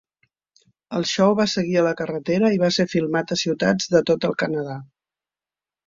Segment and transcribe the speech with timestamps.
[0.99, 4.31] El show va seguir a la carretera i va ser filmat a ciutats de tot
[4.31, 4.85] el Canadà.